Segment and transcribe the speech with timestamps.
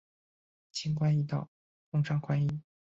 [0.71, 1.47] 轻关易道，
[1.91, 2.61] 通商宽衣。